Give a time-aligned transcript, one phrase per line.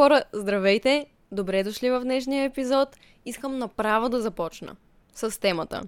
[0.00, 1.06] Хора, здравейте!
[1.32, 2.96] Добре дошли в днешния епизод.
[3.26, 4.76] Искам направо да започна
[5.14, 5.82] с темата.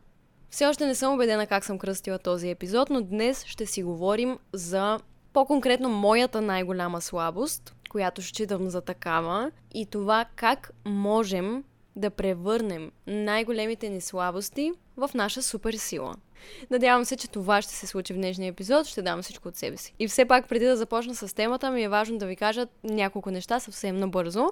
[0.50, 4.38] Все още не съм убедена как съм кръстила този епизод, но днес ще си говорим
[4.52, 5.00] за
[5.32, 11.64] по-конкретно моята най-голяма слабост, която считам за такава, и това как можем
[11.96, 16.14] да превърнем най-големите ни слабости в наша супер сила.
[16.70, 18.86] Надявам се, че това ще се случи в днешния епизод.
[18.86, 19.94] Ще дам всичко от себе си.
[19.98, 23.30] И все пак, преди да започна с темата, ми е важно да ви кажа няколко
[23.30, 24.46] неща съвсем набързо.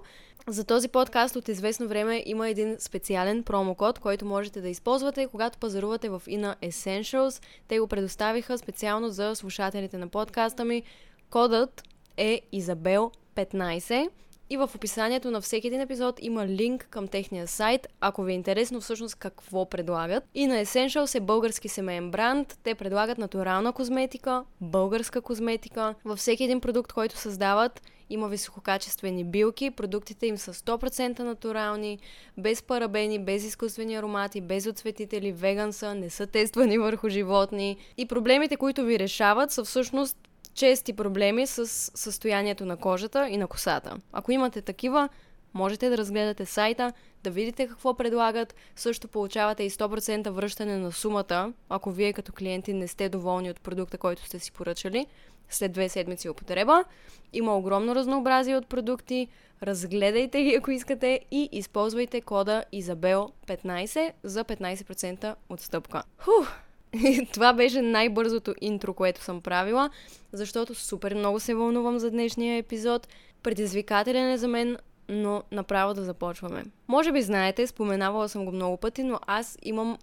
[0.47, 5.59] За този подкаст от известно време има един специален промокод, който можете да използвате, когато
[5.59, 7.43] пазарувате в Ina Essentials.
[7.69, 10.83] Те го предоставиха специално за слушателите на подкаста ми.
[11.31, 11.83] Кодът
[12.17, 14.09] е Изабел 15
[14.51, 18.35] и в описанието на всеки един епизод има линк към техния сайт, ако ви е
[18.35, 20.25] интересно всъщност какво предлагат.
[20.35, 22.59] И на Essentials е български семейен бранд.
[22.63, 25.95] Те предлагат натурална козметика, българска козметика.
[26.05, 31.99] Във всеки един продукт, който създават, има висококачествени билки, продуктите им са 100% натурални,
[32.39, 37.77] без парабени, без изкуствени аромати, без отцветители, веган са, не са тествани върху животни.
[37.97, 40.28] И проблемите, които ви решават, са всъщност
[40.59, 43.97] чести проблеми с състоянието на кожата и на косата.
[44.13, 45.09] Ако имате такива,
[45.55, 46.93] можете да разгледате сайта,
[47.25, 48.55] да видите какво предлагат.
[48.77, 53.61] Също получавате и 100% връщане на сумата, ако вие като клиенти не сте доволни от
[53.61, 55.07] продукта, който сте си поръчали
[55.49, 56.85] след две седмици употреба.
[57.33, 59.29] Има огромно разнообразие от продукти.
[59.63, 66.03] Разгледайте ги, ако искате и използвайте кода Изабел15 за 15% отстъпка.
[66.19, 66.68] Хух!
[67.33, 69.91] това беше най-бързото интро, което съм правила,
[70.33, 73.09] защото супер много се вълнувам за днешния епизод.
[73.43, 74.77] Предизвикателен е за мен,
[75.09, 76.65] но направо да започваме.
[76.89, 79.99] Може би знаете, споменавала съм го много пъти, но аз имам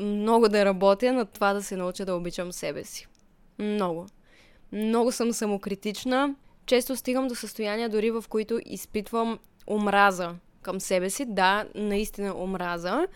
[0.00, 3.06] много да работя над това да се науча да обичам себе си.
[3.58, 4.06] Много.
[4.72, 6.34] Много съм самокритична.
[6.66, 11.24] Често стигам до състояния дори в които изпитвам омраза към себе си.
[11.28, 13.06] Да, наистина омраза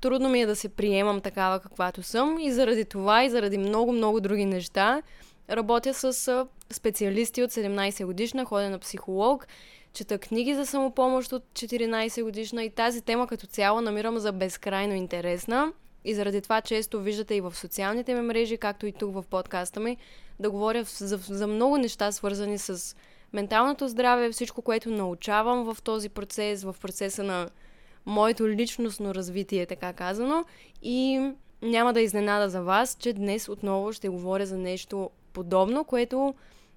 [0.00, 2.38] трудно ми е да се приемам такава каквато съм.
[2.38, 5.02] И заради това и заради много-много други неща
[5.50, 9.46] работя с специалисти от 17 годишна, ходя на психолог,
[9.92, 14.94] чета книги за самопомощ от 14 годишна и тази тема като цяло намирам за безкрайно
[14.94, 15.72] интересна.
[16.04, 19.80] И заради това често виждате и в социалните ми мрежи, както и тук в подкаста
[19.80, 19.96] ми,
[20.40, 22.96] да говоря за, за много неща свързани с
[23.32, 27.48] менталното здраве, всичко, което научавам в този процес, в процеса на
[28.08, 30.44] моето личностно развитие, така казано.
[30.82, 31.30] И
[31.62, 36.34] няма да изненада за вас, че днес отново ще говоря за нещо подобно, което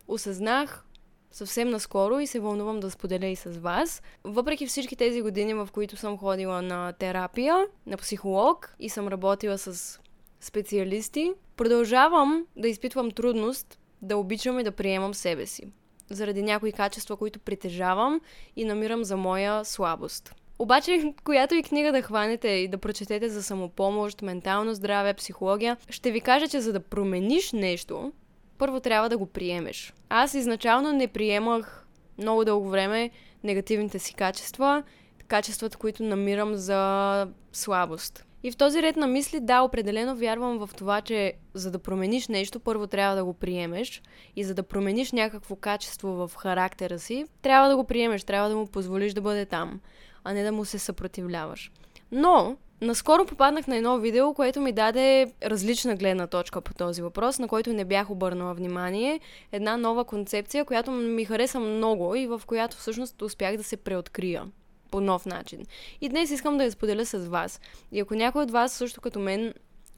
[0.07, 0.85] осъзнах
[1.31, 4.01] съвсем наскоро и се вълнувам да споделя и с вас.
[4.23, 9.57] Въпреки всички тези години, в които съм ходила на терапия, на психолог и съм работила
[9.57, 9.99] с
[10.39, 15.63] специалисти, продължавам да изпитвам трудност да обичам и да приемам себе си.
[16.09, 18.21] Заради някои качества, които притежавам
[18.55, 20.35] и намирам за моя слабост.
[20.61, 26.11] Обаче, която и книга да хванете и да прочетете за самопомощ, ментално здраве, психология, ще
[26.11, 28.11] ви кажа, че за да промениш нещо,
[28.57, 29.93] първо трябва да го приемеш.
[30.09, 33.09] Аз изначално не приемах много дълго време
[33.43, 34.83] негативните си качества,
[35.27, 38.25] качествата, които намирам за слабост.
[38.43, 42.27] И в този ред на мисли, да, определено вярвам в това, че за да промениш
[42.27, 44.01] нещо, първо трябва да го приемеш.
[44.35, 48.55] И за да промениш някакво качество в характера си, трябва да го приемеш, трябва да
[48.55, 49.79] му позволиш да бъде там
[50.23, 51.71] а не да му се съпротивляваш.
[52.11, 57.39] Но, наскоро попаднах на едно видео, което ми даде различна гледна точка по този въпрос,
[57.39, 59.19] на който не бях обърнала внимание.
[59.51, 64.43] Една нова концепция, която ми хареса много и в която всъщност успях да се преоткрия
[64.91, 65.65] по нов начин.
[66.01, 67.61] И днес искам да я споделя с вас.
[67.91, 69.53] И ако някой от вас също като мен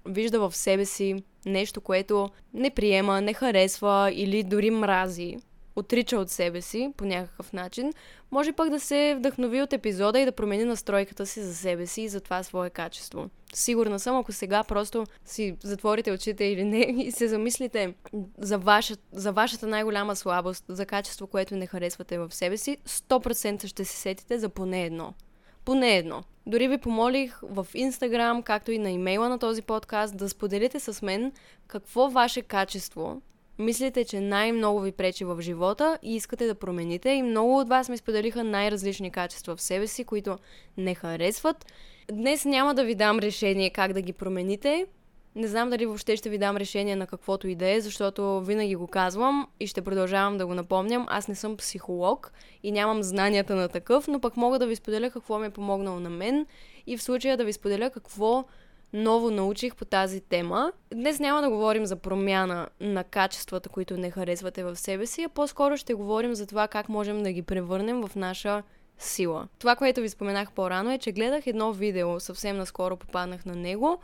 [0.06, 5.38] вижда в себе си нещо, което не приема, не харесва или дори мрази,
[5.76, 7.94] отрича от себе си по някакъв начин,
[8.32, 12.02] може пък да се вдъхнови от епизода и да промени настройката си за себе си
[12.02, 13.30] и за това свое качество.
[13.54, 17.94] Сигурна съм, ако сега просто си затворите очите или не и се замислите
[18.38, 23.68] за, ваша, за вашата най-голяма слабост, за качество, което не харесвате в себе си, 100%
[23.68, 25.14] ще се сетите за поне едно.
[25.66, 26.24] Поне едно.
[26.46, 31.02] Дори ви помолих в Инстаграм, както и на имейла на този подкаст, да споделите с
[31.02, 31.32] мен
[31.68, 33.22] какво ваше качество
[33.60, 37.10] мислите, че най-много ви пречи в живота и искате да промените.
[37.10, 40.38] И много от вас ми споделиха най-различни качества в себе си, които
[40.78, 41.66] не харесват.
[42.12, 44.86] Днес няма да ви дам решение как да ги промените.
[45.36, 48.76] Не знам дали въобще ще ви дам решение на каквото и да е, защото винаги
[48.76, 51.06] го казвам и ще продължавам да го напомням.
[51.10, 52.32] Аз не съм психолог
[52.64, 56.00] и нямам знанията на такъв, но пък мога да ви споделя какво ми е помогнало
[56.00, 56.46] на мен
[56.88, 58.46] и в случая да ви споделя какво
[58.94, 60.72] ново научих по тази тема.
[60.94, 65.30] Днес няма да говорим за промяна на качествата, които не харесвате в себе си, а
[65.30, 68.64] по-скоро ще говорим за това как можем да ги превърнем в наша
[68.98, 69.48] сила.
[69.60, 74.00] Това, което ви споменах по-рано е, че гледах едно видео, съвсем наскоро попаднах на него.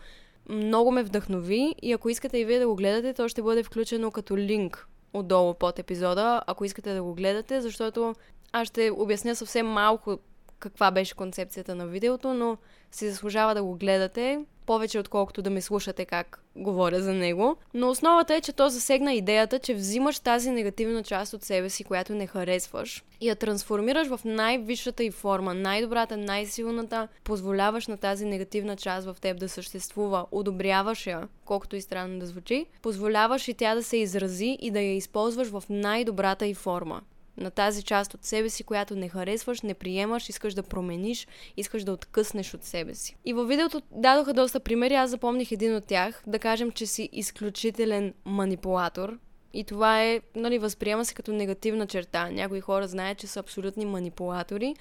[0.50, 4.12] Много ме вдъхнови и ако искате и вие да го гледате, то ще бъде включено
[4.12, 8.15] като линк отдолу под епизода, ако искате да го гледате, защото
[8.51, 10.19] аз ще обясня съвсем малко
[10.59, 12.57] каква беше концепцията на видеото, но
[12.91, 17.57] си заслужава да го гледате повече отколкото да ме слушате как говоря за него.
[17.73, 21.83] Но основата е, че то засегна идеята, че взимаш тази негативна част от себе си,
[21.83, 28.25] която не харесваш и я трансформираш в най-висшата и форма, най-добрата, най-силната, позволяваш на тази
[28.25, 33.53] негативна част в теб да съществува, одобряваш я, колкото и странно да звучи, позволяваш и
[33.53, 37.01] тя да се изрази и да я използваш в най-добрата и форма
[37.39, 41.27] на тази част от себе си, която не харесваш, не приемаш, искаш да промениш,
[41.57, 43.15] искаш да откъснеш от себе си.
[43.25, 47.09] И във видеото дадоха доста примери, аз запомних един от тях, да кажем, че си
[47.12, 49.18] изключителен манипулатор,
[49.53, 52.30] и това е, нали, възприема се като негативна черта.
[52.30, 54.75] Някои хора знаят, че са абсолютни манипулатори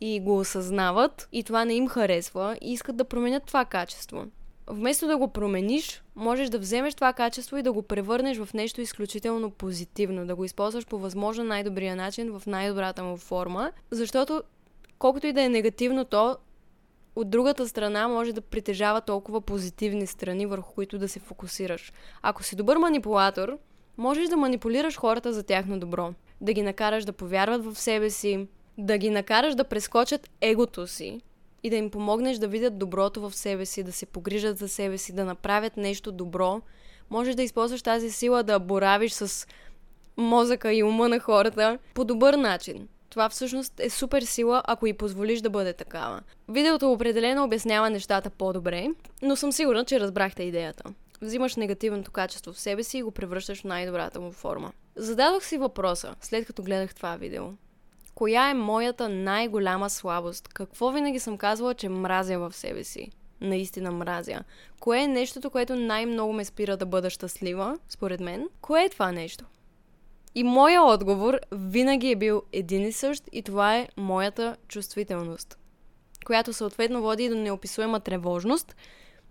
[0.00, 4.24] и го осъзнават и това не им харесва и искат да променят това качество
[4.66, 8.80] вместо да го промениш, можеш да вземеш това качество и да го превърнеш в нещо
[8.80, 14.42] изключително позитивно, да го използваш по възможно най-добрия начин, в най-добрата му форма, защото
[14.98, 16.36] колкото и да е негативно то,
[17.16, 21.92] от другата страна може да притежава толкова позитивни страни, върху които да се фокусираш.
[22.22, 23.58] Ако си добър манипулатор,
[23.98, 28.46] можеш да манипулираш хората за тяхно добро, да ги накараш да повярват в себе си,
[28.78, 31.20] да ги накараш да прескочат егото си,
[31.62, 34.98] и да им помогнеш да видят доброто в себе си, да се погрижат за себе
[34.98, 36.60] си, да направят нещо добро,
[37.10, 39.46] можеш да използваш тази сила да боравиш с
[40.16, 42.88] мозъка и ума на хората по добър начин.
[43.10, 46.20] Това всъщност е супер сила, ако и позволиш да бъде такава.
[46.48, 48.88] Видеото определено обяснява нещата по-добре,
[49.22, 50.84] но съм сигурна, че разбрахте идеята.
[51.22, 54.72] Взимаш негативното качество в себе си и го превръщаш в най-добрата му форма.
[54.96, 57.44] Зададох си въпроса, след като гледах това видео.
[58.14, 60.48] Коя е моята най-голяма слабост?
[60.48, 63.10] Какво винаги съм казвала, че мразя в себе си?
[63.40, 64.40] Наистина мразя.
[64.80, 68.48] Кое е нещото, което най-много ме спира да бъда щастлива, според мен?
[68.60, 69.44] Кое е това нещо?
[70.34, 75.58] И моя отговор винаги е бил един и същ и това е моята чувствителност,
[76.26, 78.76] която съответно води до неописуема тревожност,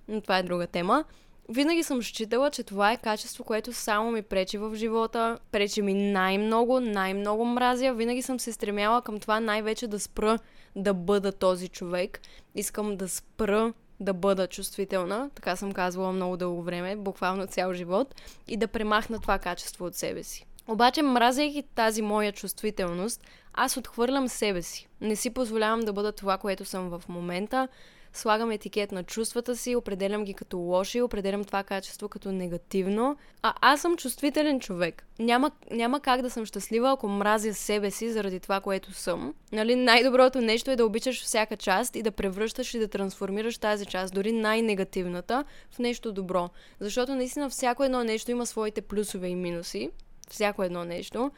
[0.08, 1.04] но това е друга тема,
[1.52, 5.94] винаги съм считала, че това е качество, което само ми пречи в живота, пречи ми
[5.94, 7.94] най-много, най-много мразя.
[7.94, 10.40] Винаги съм се стремяла към това най-вече да спра
[10.76, 12.22] да бъда този човек.
[12.56, 18.16] Искам да спра да бъда чувствителна, така съм казвала много дълго време, буквално цял живот,
[18.48, 20.46] и да премахна това качество от себе си.
[20.68, 24.88] Обаче, мразейки тази моя чувствителност, аз отхвърлям себе си.
[25.02, 27.68] Не си позволявам да бъда това, което съм в момента
[28.14, 33.18] слагам етикет на чувствата си, определям ги като лоши, определям това качество като негативно.
[33.44, 35.06] А аз съм чувствителен човек.
[35.20, 39.34] Няма, няма как да съм щастлива, ако мразя себе си заради това, което съм.
[39.52, 43.86] Нали, най-доброто нещо е да обичаш всяка част и да превръщаш и да трансформираш тази
[43.86, 46.50] част, дори най-негативната, в нещо добро.
[46.80, 49.90] Защото наистина всяко едно нещо има своите плюсове и минуси.
[50.30, 51.32] Всяко едно нещо.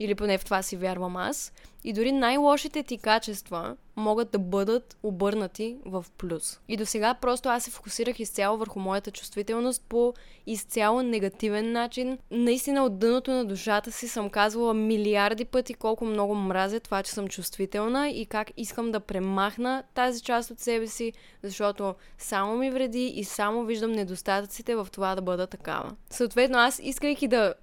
[0.00, 1.52] Или поне в това си вярвам аз.
[1.88, 6.60] И дори най-лошите ти качества могат да бъдат обърнати в плюс.
[6.68, 10.14] И до сега просто аз се фокусирах изцяло върху моята чувствителност по
[10.46, 12.18] изцяло негативен начин.
[12.30, 17.12] Наистина от дъното на душата си съм казвала милиарди пъти колко много мразя това, че
[17.12, 22.70] съм чувствителна и как искам да премахна тази част от себе си, защото само ми
[22.70, 25.90] вреди и само виждам недостатъците в това да бъда такава.
[26.10, 27.54] Съответно, аз искайки да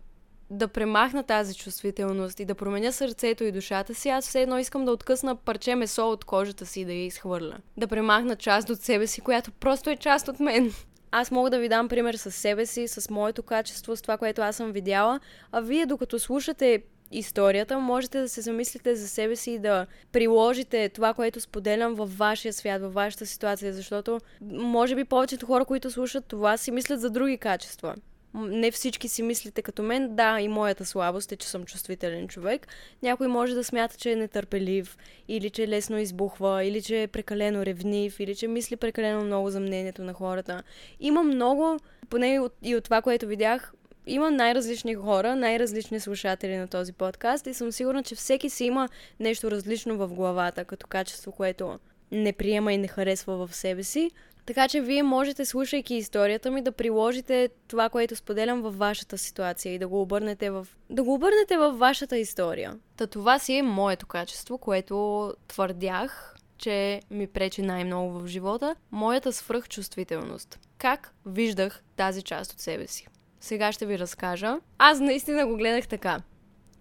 [0.49, 4.85] да премахна тази чувствителност и да променя сърцето и душата си, аз все едно искам
[4.85, 7.57] да откъсна парче месо от кожата си и да я изхвърля.
[7.77, 10.73] Да премахна част от себе си, която просто е част от мен.
[11.11, 14.41] Аз мога да ви дам пример с себе си, с моето качество, с това, което
[14.41, 15.19] аз съм видяла,
[15.51, 20.89] а вие докато слушате историята, можете да се замислите за себе си и да приложите
[20.89, 24.19] това, което споделям във вашия свят, във вашата ситуация, защото
[24.51, 27.95] може би повечето хора, които слушат това, си мислят за други качества
[28.35, 30.15] не всички си мислите като мен.
[30.15, 32.67] Да, и моята слабост е, че съм чувствителен човек.
[33.03, 37.65] Някой може да смята, че е нетърпелив, или че лесно избухва, или че е прекалено
[37.65, 40.63] ревнив, или че мисли прекалено много за мнението на хората.
[40.99, 43.73] Има много, поне и от, това, което видях,
[44.07, 48.89] има най-различни хора, най-различни слушатели на този подкаст и съм сигурна, че всеки си има
[49.19, 51.79] нещо различно в главата, като качество, което
[52.11, 54.11] не приема и не харесва в себе си,
[54.45, 59.73] така че вие можете, слушайки историята ми, да приложите това, което споделям във вашата ситуация
[59.73, 62.77] и да го обърнете в, да го обърнете във вашата история.
[62.97, 69.33] Та това си е моето качество, което твърдях че ми пречи най-много в живота, моята
[69.33, 70.59] свръхчувствителност.
[70.77, 73.07] Как виждах тази част от себе си?
[73.39, 74.59] Сега ще ви разкажа.
[74.77, 76.21] Аз наистина го гледах така.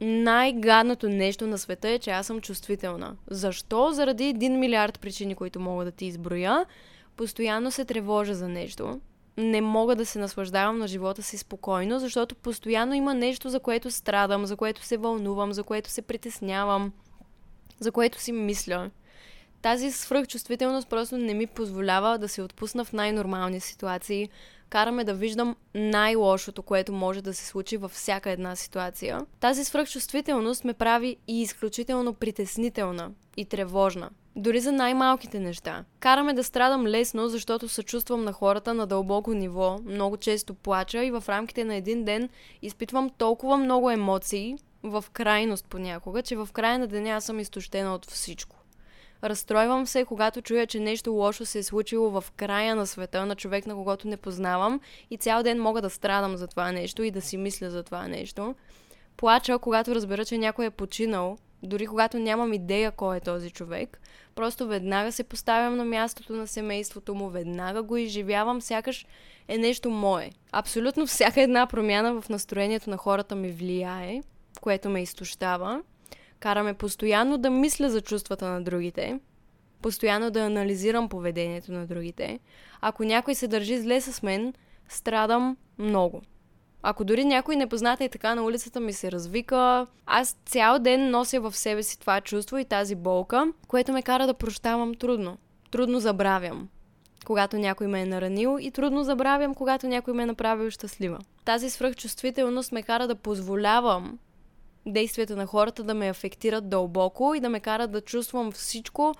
[0.01, 3.17] Най-гадното нещо на света е, че аз съм чувствителна.
[3.31, 3.93] Защо?
[3.93, 6.67] Заради един милиард причини, които мога да ти изброя.
[7.17, 9.01] Постоянно се тревожа за нещо.
[9.37, 13.91] Не мога да се наслаждавам на живота си спокойно, защото постоянно има нещо, за което
[13.91, 16.93] страдам, за което се вълнувам, за което се притеснявам,
[17.81, 18.91] за което си мисля.
[19.63, 24.29] Тази свръхчувствителност просто не ми позволява да се отпусна в най-нормални ситуации,
[24.69, 29.27] караме да виждам най-лошото, което може да се случи във всяка една ситуация.
[29.41, 34.11] Тази свръхчувствителност ме прави и изключително притеснителна и тревожна.
[34.37, 35.85] Дори за най-малките неща.
[36.01, 41.11] Караме да страдам лесно, защото съчувствам на хората на дълбоко ниво, много често плача и
[41.11, 42.29] в рамките на един ден
[42.63, 47.95] изпитвам толкова много емоции, в крайност понякога, че в края на деня аз съм изтощена
[47.95, 48.57] от всичко.
[49.25, 53.37] Разстройвам се, когато чуя, че нещо лошо се е случило в края на света на
[53.37, 57.11] човек, на когото не познавам и цял ден мога да страдам за това нещо и
[57.11, 58.55] да си мисля за това нещо.
[59.17, 61.37] Плача, когато разбера, че някой е починал,
[61.67, 64.01] дори когато нямам идея кой е този човек.
[64.35, 69.07] Просто веднага се поставям на мястото на семейството му, веднага го изживявам, сякаш
[69.49, 70.31] е нещо мое.
[70.53, 74.23] Абсолютно всяка една промяна в настроението на хората ми влияе,
[74.61, 75.83] което ме изтощава
[76.45, 79.21] караме постоянно да мисля за чувствата на другите,
[79.83, 82.41] постоянно да анализирам поведението на другите.
[82.81, 84.55] Ако някой се държи зле с мен,
[84.89, 86.23] страдам много.
[86.87, 91.41] Ако дори някой непозната и така на улицата ми се развика, аз цял ден нося
[91.41, 95.37] в себе си това чувство и тази болка, което ме кара да прощавам трудно.
[95.71, 96.69] Трудно забравям,
[97.27, 101.19] когато някой ме е наранил и трудно забравям, когато някой ме е направил щастлива.
[101.45, 104.19] Тази свръхчувствителност ме кара да позволявам
[104.87, 109.15] действията на хората да ме афектират дълбоко и да ме карат да чувствам всичко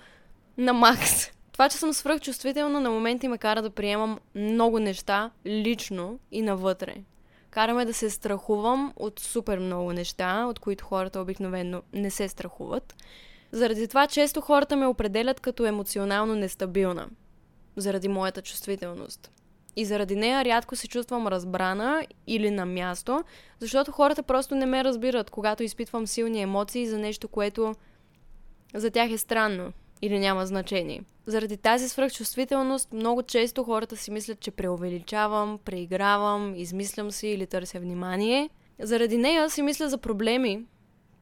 [0.57, 1.31] на макс.
[1.51, 6.95] Това, че съм свръхчувствителна, на моменти ме кара да приемам много неща лично и навътре.
[7.55, 12.95] Караме да се страхувам от супер много неща, от които хората обикновено не се страхуват.
[13.51, 17.07] Заради това често хората ме определят като емоционално нестабилна.
[17.75, 19.31] Заради моята чувствителност.
[19.75, 23.23] И заради нея рядко се чувствам разбрана или на място,
[23.59, 27.75] защото хората просто не ме разбират, когато изпитвам силни емоции за нещо, което
[28.73, 31.01] за тях е странно или няма значение.
[31.25, 37.79] Заради тази свръхчувствителност много често хората си мислят, че преувеличавам, преигравам, измислям си или търся
[37.79, 38.49] внимание.
[38.79, 40.65] Заради нея си мисля за проблеми,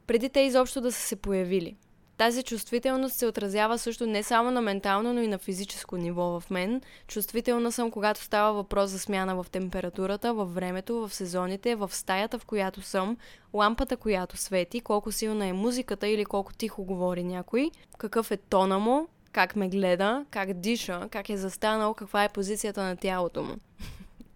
[0.08, 1.76] преди те изобщо да са се появили.
[2.18, 6.50] Тази чувствителност се отразява също не само на ментално, но и на физическо ниво в
[6.50, 6.82] мен.
[7.08, 12.40] Чувствителна съм, когато става въпрос за смяна в температурата, във времето, в сезоните, в стаята,
[12.40, 13.18] в която съм,
[13.54, 18.80] лампата, която свети, колко силна е музиката или колко тихо говори някой, какъв е тона
[18.80, 23.56] му, как ме гледа, как диша, как е застанал, каква е позицията на тялото му.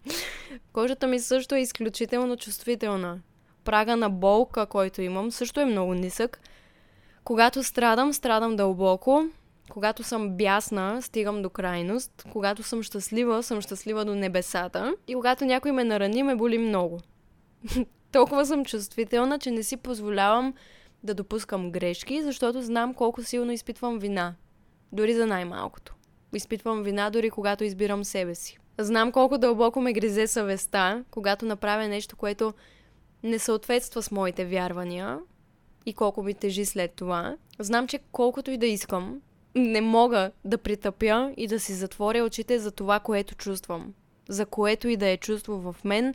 [0.74, 3.19] Кожата ми също е изключително чувствителна.
[3.63, 6.39] Прага на болка, който имам, също е много нисък,
[7.27, 9.25] когато страдам, страдам дълбоко.
[9.69, 12.25] Когато съм бясна, стигам до крайност.
[12.31, 14.96] Когато съм щастлива, съм щастлива до небесата.
[15.07, 17.00] И когато някой ме нарани, ме боли много.
[18.12, 20.53] Толкова съм чувствителна, че не си позволявам
[21.03, 24.36] да допускам грешки, защото знам колко силно изпитвам вина.
[24.91, 25.96] Дори за най-малкото.
[26.34, 28.57] Изпитвам вина дори когато избирам себе си.
[28.77, 32.53] Знам колко дълбоко ме гризе съвестта, когато направя нещо, което
[33.24, 35.19] не съответства с моите вярвания,
[35.88, 37.36] и колко ми тежи след това.
[37.60, 39.22] Знам, че колкото и да искам,
[39.56, 43.94] не мога да притъпя и да си затворя очите за това, което чувствам.
[44.29, 46.13] За което и да е чувство в мен,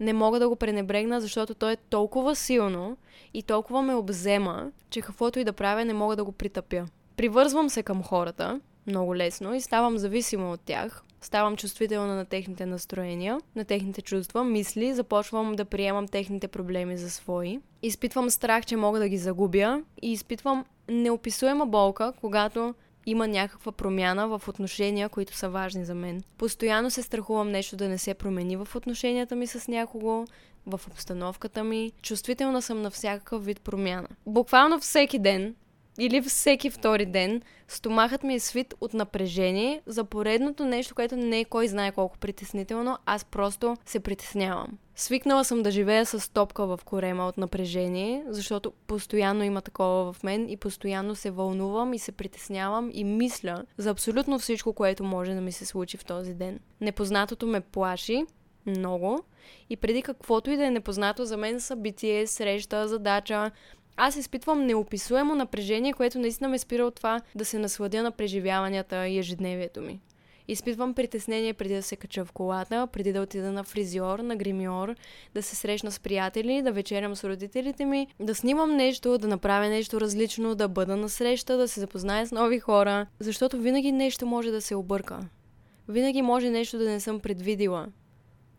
[0.00, 2.96] не мога да го пренебрегна, защото то е толкова силно
[3.34, 6.86] и толкова ме обзема, че каквото и да правя, не мога да го притъпя.
[7.16, 12.66] Привързвам се към хората много лесно и ставам зависима от тях ставам чувствителна на техните
[12.66, 17.60] настроения, на техните чувства, мисли, започвам да приемам техните проблеми за свои.
[17.82, 22.74] Изпитвам страх, че мога да ги загубя и изпитвам неописуема болка, когато
[23.06, 26.22] има някаква промяна в отношения, които са важни за мен.
[26.38, 30.24] Постоянно се страхувам нещо да не се промени в отношенията ми с някого,
[30.66, 31.92] в обстановката ми.
[32.02, 34.08] Чувствителна съм на всякакъв вид промяна.
[34.26, 35.54] Буквално всеки ден
[35.98, 41.40] или всеки втори ден стомахът ми е свит от напрежение за поредното нещо, което не
[41.40, 44.78] е кой знае колко притеснително, аз просто се притеснявам.
[44.96, 50.22] Свикнала съм да живея с топка в корема от напрежение, защото постоянно има такова в
[50.22, 55.34] мен и постоянно се вълнувам и се притеснявам и мисля за абсолютно всичко, което може
[55.34, 56.60] да ми се случи в този ден.
[56.80, 58.24] Непознатото ме плаши,
[58.66, 59.24] много.
[59.70, 63.50] И преди каквото и да е непознато за мен събитие, среща, задача,
[63.96, 69.08] аз изпитвам неописуемо напрежение, което наистина ме спира от това да се насладя на преживяванията
[69.08, 70.00] и ежедневието ми.
[70.48, 74.94] Изпитвам притеснение преди да се кача в колата, преди да отида на фризьор, на гримьор,
[75.34, 79.68] да се срещна с приятели, да вечерям с родителите ми, да снимам нещо, да направя
[79.68, 84.26] нещо различно, да бъда на среща, да се запозная с нови хора, защото винаги нещо
[84.26, 85.20] може да се обърка.
[85.88, 87.86] Винаги може нещо да не съм предвидила.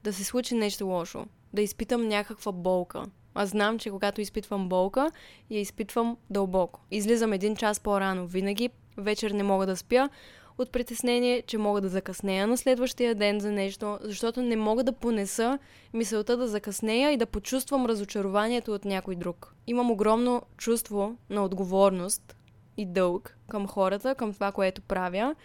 [0.04, 1.26] Да се случи нещо лошо.
[1.54, 3.06] Да изпитам някаква болка.
[3.36, 5.12] Аз знам, че когато изпитвам болка,
[5.50, 6.80] я изпитвам дълбоко.
[6.92, 8.28] Излизам един час по-рано.
[8.28, 10.10] Винаги вечер не мога да спя
[10.58, 14.94] от притеснение, че мога да закъснея на следващия ден за нещо, защото не мога да
[14.94, 15.60] понеса
[15.94, 19.56] мисълта да закъснея и да почувствам разочарованието от някой друг.
[19.68, 22.36] Имам огромно чувство на отговорност
[22.78, 25.36] и дълг към хората, към това, което правя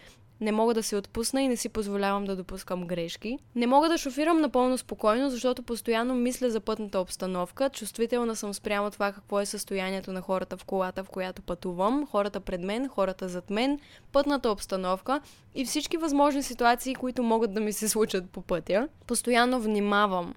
[0.40, 3.38] не мога да се отпусна и не си позволявам да допускам грешки.
[3.54, 7.70] Не мога да шофирам напълно спокойно, защото постоянно мисля за пътната обстановка.
[7.70, 12.40] Чувствителна съм спрямо това какво е състоянието на хората в колата, в която пътувам, хората
[12.40, 13.80] пред мен, хората зад мен,
[14.12, 15.20] пътната обстановка
[15.54, 18.88] и всички възможни ситуации, които могат да ми се случат по пътя.
[19.06, 20.34] Постоянно внимавам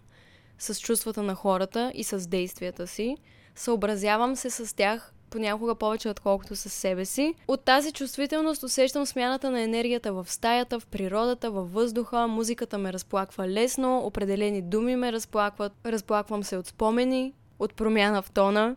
[0.59, 3.17] с чувствата на хората и с действията си.
[3.55, 7.33] Съобразявам се с тях понякога повече отколкото със себе си.
[7.47, 12.93] От тази чувствителност усещам смяната на енергията в стаята, в природата, във въздуха, музиката ме
[12.93, 18.75] разплаква лесно, определени думи ме разплакват, разплаквам се от спомени, от промяна в тона.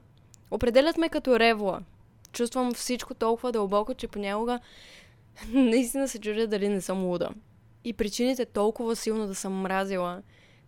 [0.50, 1.80] Определят ме като ревла.
[2.32, 4.60] Чувствам всичко толкова дълбоко, че понякога
[5.52, 7.30] наистина се чудя дали не съм луда.
[7.84, 10.22] И причините толкова силно да съм мразила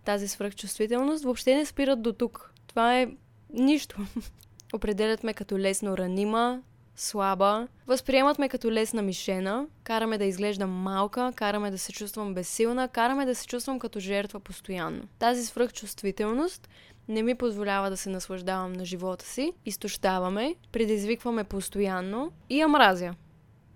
[0.05, 2.53] тази свръхчувствителност въобще не спират до тук.
[2.67, 3.09] Това е
[3.53, 3.97] нищо.
[4.75, 6.61] Определят ме като лесно ранима,
[6.97, 12.89] слаба, възприемат ме като лесна мишена, караме да изглеждам малка, караме да се чувствам безсилна,
[12.89, 15.03] караме да се чувствам като жертва постоянно.
[15.19, 16.69] Тази свръхчувствителност
[17.09, 23.15] не ми позволява да се наслаждавам на живота си, изтощаваме, предизвикваме постоянно и я мразя.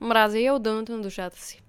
[0.00, 1.62] Мразя я от дъното на душата си.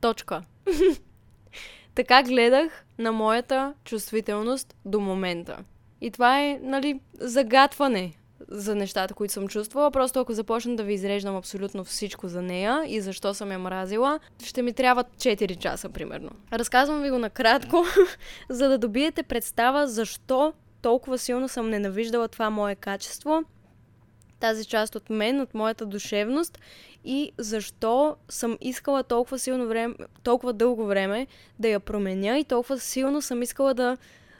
[0.00, 0.42] Точка.
[1.94, 5.64] така гледах на моята чувствителност до момента.
[6.00, 8.14] И това е, нали, загатване
[8.48, 9.90] за нещата, които съм чувствала.
[9.90, 14.20] Просто ако започна да ви изреждам абсолютно всичко за нея и защо съм я мразила,
[14.44, 16.30] ще ми трябват 4 часа, примерно.
[16.52, 17.84] Разказвам ви го накратко,
[18.50, 20.52] за да добиете представа защо
[20.82, 23.44] толкова силно съм ненавиждала това мое качество,
[24.40, 26.58] тази част от мен, от моята душевност
[27.04, 31.26] и защо съм искала толкова силно време, толкова дълго време
[31.58, 33.96] да я променя и толкова силно съм искала да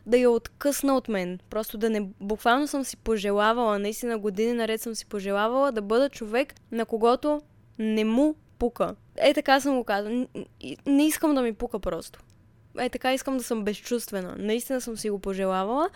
[0.07, 1.38] да я откъсна от мен.
[1.51, 2.09] Просто да не...
[2.21, 7.43] Буквално съм си пожелавала, наистина години наред съм си пожелавала да бъда човек, на когото
[7.79, 8.95] не му пука.
[9.17, 10.27] Е, така съм го казала.
[10.87, 12.21] Не искам да ми пука просто.
[12.79, 14.35] Е, така искам да съм безчувствена.
[14.38, 15.90] Наистина съм си го пожелавала.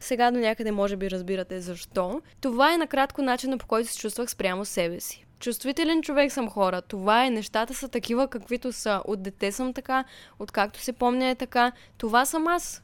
[0.00, 2.22] Сега до някъде може би разбирате защо.
[2.40, 5.24] Това е накратко начинът по който се чувствах спрямо себе си.
[5.40, 6.82] Чувствителен човек съм хора.
[6.82, 7.30] Това е.
[7.30, 9.02] Нещата са такива, каквито са.
[9.04, 10.04] От дете съм така,
[10.38, 11.72] откакто се помня е така.
[11.98, 12.83] Това съм аз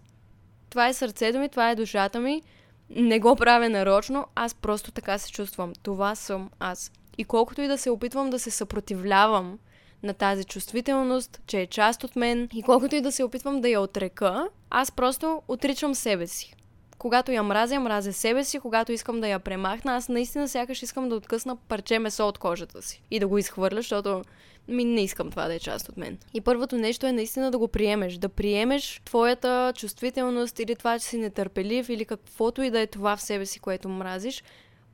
[0.70, 2.42] това е сърцето ми, това е душата ми,
[2.90, 5.72] не го правя нарочно, аз просто така се чувствам.
[5.82, 6.92] Това съм аз.
[7.18, 9.58] И колкото и да се опитвам да се съпротивлявам
[10.02, 13.68] на тази чувствителност, че е част от мен, и колкото и да се опитвам да
[13.68, 16.54] я отрека, аз просто отричам себе си.
[16.98, 21.08] Когато я мразя, мразя себе си, когато искам да я премахна, аз наистина сякаш искам
[21.08, 24.22] да откъсна парче месо от кожата си и да го изхвърля, защото
[24.68, 26.18] ми не искам това да е част от мен.
[26.34, 28.14] И първото нещо е наистина да го приемеш.
[28.14, 33.16] Да приемеш твоята чувствителност или това, че си нетърпелив или каквото и да е това
[33.16, 34.42] в себе си, което мразиш.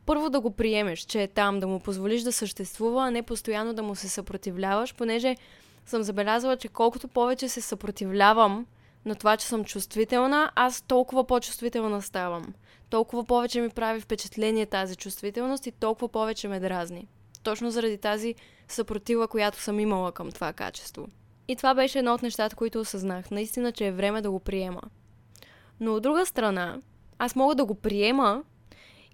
[0.06, 3.74] Първо да го приемеш, че е там, да му позволиш да съществува, а не постоянно
[3.74, 5.36] да му се съпротивляваш, понеже
[5.86, 8.66] съм забелязала, че колкото повече се съпротивлявам
[9.04, 12.54] на това, че съм чувствителна, аз толкова по-чувствителна ставам.
[12.90, 17.08] Толкова повече ми прави впечатление тази чувствителност и толкова повече ме дразни.
[17.46, 18.34] Точно заради тази
[18.68, 21.06] съпротива, която съм имала към това качество.
[21.48, 23.30] И това беше едно от нещата, които осъзнах.
[23.30, 24.80] Наистина, че е време да го приема.
[25.80, 26.78] Но от друга страна,
[27.18, 28.42] аз мога да го приема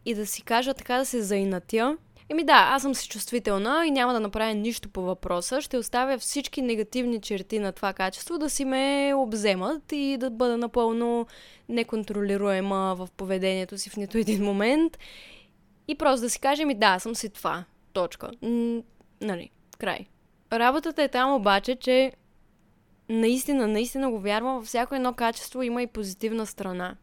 [0.04, 1.96] и да си кажа така да се заинатя.
[2.28, 5.60] Еми да, аз съм си чувствителна и няма да направя нищо по въпроса.
[5.60, 10.56] Ще оставя всички негативни черти на това качество да си ме обземат и да бъда
[10.56, 11.26] напълно
[11.68, 14.98] неконтролируема в поведението си в нито един момент.
[15.88, 17.64] И просто да си кажем и да, съм си това.
[17.92, 18.30] Точка.
[19.20, 20.06] Нали, край.
[20.52, 22.12] Работата е там обаче, че
[23.08, 26.96] наистина, наистина го вярвам, във всяко едно качество има и позитивна страна.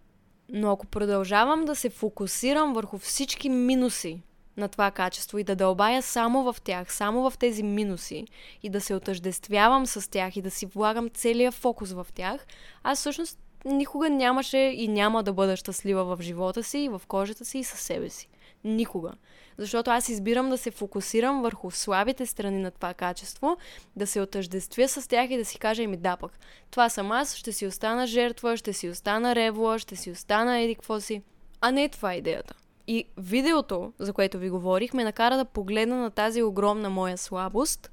[0.49, 4.21] Но ако продължавам да се фокусирам върху всички минуси
[4.57, 8.27] на това качество и да дълбая само в тях, само в тези минуси
[8.63, 12.45] и да се отъждествявам с тях и да си влагам целия фокус в тях,
[12.83, 17.45] аз всъщност никога нямаше и няма да бъда щастлива в живота си, и в кожата
[17.45, 18.29] си и със себе си.
[18.63, 19.11] Никога.
[19.59, 23.57] Защото аз избирам да се фокусирам върху слабите страни на това качество,
[23.95, 26.39] да се отъждествя с тях и да си кажа, ми да пък,
[26.71, 30.75] това съм аз, ще си остана жертва, ще си остана ревла, ще си остана еди
[30.75, 31.21] какво си.
[31.61, 32.53] А не това е идеята.
[32.87, 37.91] И видеото, за което ви говорих, ме накара да погледна на тази огромна моя слабост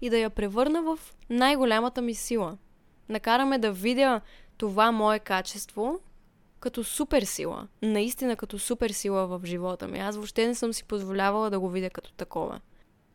[0.00, 0.98] и да я превърна в
[1.30, 2.56] най-голямата ми сила.
[3.08, 4.20] Накараме да видя
[4.56, 6.00] това мое качество
[6.60, 7.68] като суперсила.
[7.82, 9.98] Наистина като суперсила в живота ми.
[9.98, 12.60] Аз въобще не съм си позволявала да го видя като такова.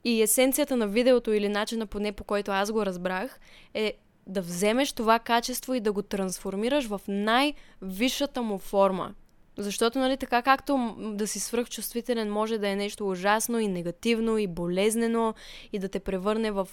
[0.04, 3.40] И есенцията на видеото или начина поне по който аз го разбрах
[3.74, 3.94] е
[4.28, 9.14] да вземеш това качество и да го трансформираш в най-висшата му форма.
[9.58, 14.48] Защото, нали, така както да си свръхчувствителен може да е нещо ужасно и негативно и
[14.48, 15.34] болезнено
[15.74, 16.68] и да те превърне в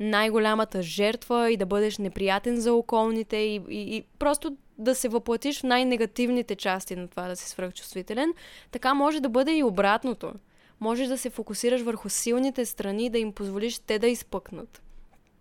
[0.00, 5.60] най-голямата жертва и да бъдеш неприятен за околните и, и, и просто да се въплатиш
[5.60, 8.34] в най-негативните части на това да си свръхчувствителен,
[8.70, 10.32] така може да бъде и обратното.
[10.80, 14.82] Можеш да се фокусираш върху силните страни и да им позволиш те да изпъкнат.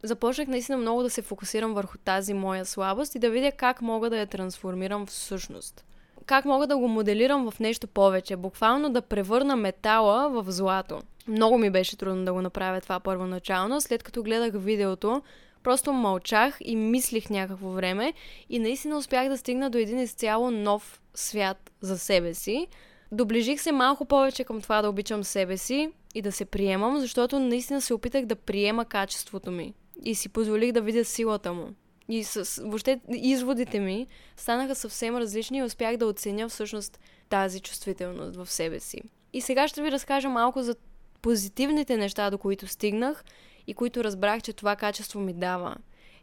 [0.03, 4.09] Започнах наистина много да се фокусирам върху тази моя слабост и да видя как мога
[4.09, 5.85] да я трансформирам в същност.
[6.27, 8.35] Как мога да го моделирам в нещо повече.
[8.35, 10.99] Буквално да превърна метала в злато.
[11.27, 13.81] Много ми беше трудно да го направя това първоначално.
[13.81, 15.21] След като гледах видеото,
[15.63, 18.13] Просто мълчах и мислих някакво време
[18.49, 22.67] и наистина успях да стигна до един изцяло нов свят за себе си.
[23.11, 27.39] Доближих се малко повече към това да обичам себе си и да се приемам, защото
[27.39, 31.69] наистина се опитах да приема качеството ми и си позволих да видя силата му.
[32.09, 38.35] И с, въобще изводите ми станаха съвсем различни и успях да оценя всъщност тази чувствителност
[38.35, 39.01] в себе си.
[39.33, 40.75] И сега ще ви разкажа малко за
[41.21, 43.23] позитивните неща, до които стигнах
[43.67, 45.75] и които разбрах, че това качество ми дава.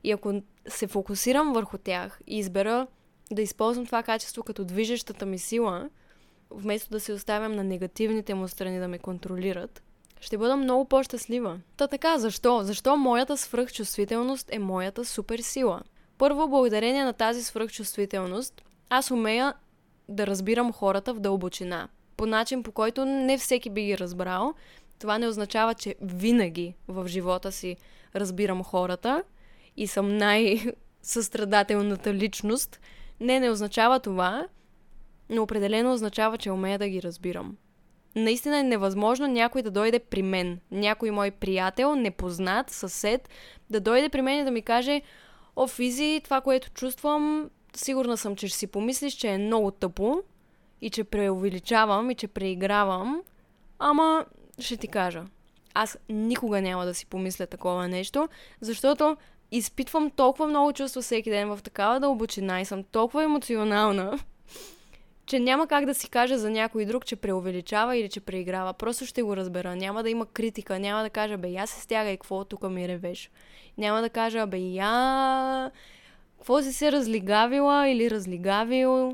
[0.04, 2.86] И ако се фокусирам върху тях и избера
[3.32, 5.90] да използвам това качество като движещата ми сила,
[6.50, 9.82] вместо да се оставям на негативните му страни да ме контролират,
[10.24, 11.58] ще бъда много по-щастлива.
[11.76, 12.62] Та така, защо?
[12.62, 15.82] Защо моята свръхчувствителност е моята суперсила?
[16.18, 19.54] Първо, благодарение на тази свръхчувствителност, аз умея
[20.08, 21.88] да разбирам хората в дълбочина.
[22.16, 24.54] По начин, по който не всеки би ги разбрал,
[24.98, 27.76] това не означава, че винаги в живота си
[28.14, 29.22] разбирам хората
[29.76, 32.80] и съм най-състрадателната личност.
[33.20, 34.46] Не, не означава това,
[35.30, 37.56] но определено означава, че умея да ги разбирам.
[38.16, 43.28] Наистина е невъзможно някой да дойде при мен, някой мой приятел, непознат, съсед,
[43.70, 45.02] да дойде при мен и да ми каже
[45.56, 50.22] О, Физи, това, което чувствам, сигурна съм, че ще си помислиш, че е много тъпо
[50.80, 53.22] и че преувеличавам и че преигравам,
[53.78, 54.24] ама
[54.58, 55.22] ще ти кажа.
[55.74, 58.28] Аз никога няма да си помисля такова нещо,
[58.60, 59.16] защото
[59.50, 64.18] изпитвам толкова много чувства всеки ден в такава дълбочина и съм толкова емоционална,
[65.26, 68.72] че няма как да си кажа за някой друг, че преувеличава или че преиграва.
[68.72, 69.76] Просто ще го разбера.
[69.76, 70.78] Няма да има критика.
[70.78, 73.30] Няма да кажа, бе, я се стягай, какво тук ми ревеш.
[73.78, 75.70] Няма да кажа, бе, я...
[76.36, 79.12] Какво си се разлигавила или разлигавил?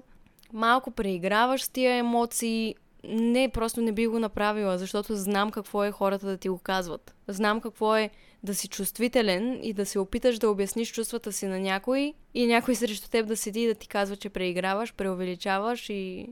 [0.53, 2.75] Малко преиграваш тия емоции.
[3.05, 7.15] Не, просто не би го направила, защото знам какво е хората да ти го казват.
[7.29, 8.11] Знам какво е
[8.43, 12.75] да си чувствителен и да се опиташ да обясниш чувствата си на някой и някой
[12.75, 16.29] срещу теб да седи и да ти казва, че преиграваш, преувеличаваш и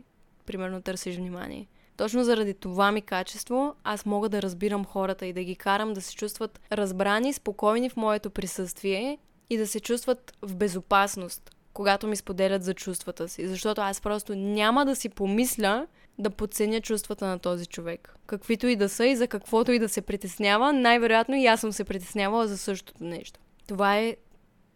[0.46, 1.66] примерно търсиш внимание.
[1.96, 6.00] Точно заради това ми качество аз мога да разбирам хората и да ги карам да
[6.00, 9.18] се чувстват разбрани, спокойни в моето присъствие
[9.50, 13.48] и да се чувстват в безопасност, когато ми споделят за чувствата си.
[13.48, 15.86] Защото аз просто няма да си помисля,
[16.18, 18.14] да подценя чувствата на този човек.
[18.26, 21.72] Каквито и да са и за каквото и да се притеснява, най-вероятно и аз съм
[21.72, 23.40] се притеснявала за същото нещо.
[23.66, 24.16] Това е,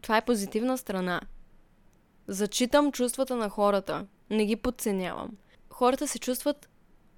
[0.02, 1.20] това е позитивна страна.
[2.28, 5.30] Зачитам чувствата на хората, не ги подценявам.
[5.70, 6.68] Хората се чувстват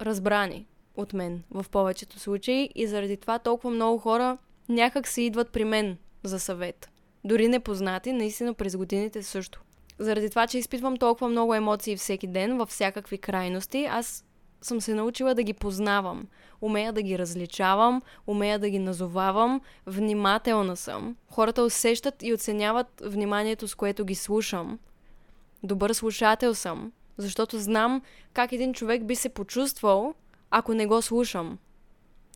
[0.01, 4.37] разбрани от мен в повечето случаи и заради това толкова много хора
[4.69, 6.89] някак се идват при мен за съвет.
[7.23, 9.61] Дори непознати, наистина през годините също
[9.99, 14.25] заради това, че изпитвам толкова много емоции всеки ден, във всякакви крайности, аз
[14.61, 16.27] съм се научила да ги познавам.
[16.61, 21.15] Умея да ги различавам, умея да ги назовавам, внимателна съм.
[21.31, 24.79] Хората усещат и оценяват вниманието, с което ги слушам.
[25.63, 28.01] Добър слушател съм, защото знам
[28.33, 30.13] как един човек би се почувствал,
[30.51, 31.57] ако не го слушам.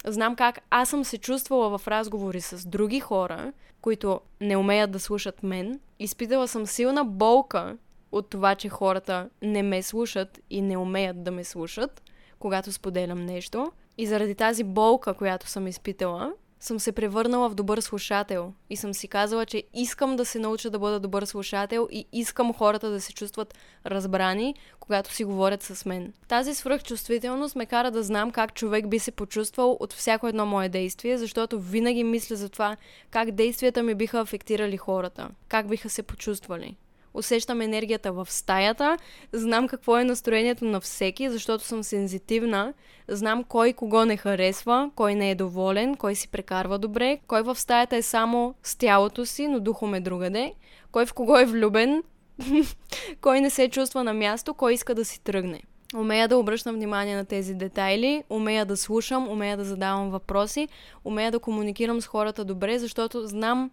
[0.05, 4.99] Знам как аз съм се чувствала в разговори с други хора, които не умеят да
[4.99, 5.79] слушат мен.
[5.99, 7.77] Изпитала съм силна болка
[8.11, 12.01] от това, че хората не ме слушат и не умеят да ме слушат,
[12.39, 13.71] когато споделям нещо.
[13.97, 18.93] И заради тази болка, която съм изпитала, съм се превърнала в добър слушател и съм
[18.93, 23.01] си казала, че искам да се науча да бъда добър слушател и искам хората да
[23.01, 23.53] се чувстват
[23.85, 26.13] разбрани, когато си говорят с мен.
[26.27, 30.69] Тази свръхчувствителност ме кара да знам как човек би се почувствал от всяко едно мое
[30.69, 32.77] действие, защото винаги мисля за това
[33.09, 36.77] как действията ми биха афектирали хората, как биха се почувствали
[37.13, 38.97] усещам енергията в стаята,
[39.33, 42.73] знам какво е настроението на всеки, защото съм сензитивна,
[43.07, 47.55] знам кой кого не харесва, кой не е доволен, кой си прекарва добре, кой в
[47.55, 50.53] стаята е само с тялото си, но духом е другаде,
[50.91, 52.03] кой в кого е влюбен,
[53.21, 55.61] кой не се чувства на място, кой иска да си тръгне.
[55.95, 60.67] Умея да обръщам внимание на тези детайли, умея да слушам, умея да задавам въпроси,
[61.05, 63.71] умея да комуникирам с хората добре, защото знам